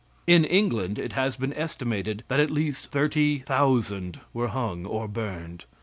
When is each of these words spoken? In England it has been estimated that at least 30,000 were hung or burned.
In 0.25 0.45
England 0.45 0.97
it 0.97 1.13
has 1.13 1.35
been 1.35 1.53
estimated 1.53 2.23
that 2.27 2.39
at 2.39 2.49
least 2.49 2.87
30,000 2.89 4.19
were 4.33 4.47
hung 4.47 4.83
or 4.83 5.07
burned. 5.07 5.65